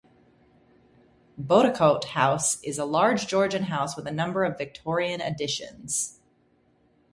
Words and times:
Bodicote 1.39 2.03
House 2.05 2.59
is 2.63 2.79
a 2.79 2.85
large 2.85 3.27
Georgian 3.27 3.65
house 3.65 3.95
with 3.95 4.07
a 4.07 4.11
number 4.11 4.43
of 4.43 4.57
Victorian 4.57 5.21
additions. 5.21 6.19